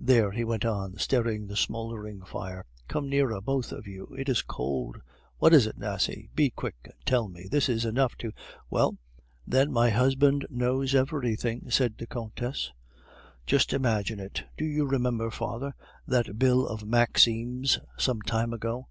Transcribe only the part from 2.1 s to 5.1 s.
fire, "come nearer, both of you. It is cold.